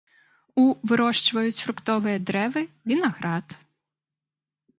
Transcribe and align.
У 0.61 0.63
вырошчваюць 0.91 1.61
фруктовыя 1.65 2.17
дрэвы, 2.31 2.63
вінаград. 2.93 3.47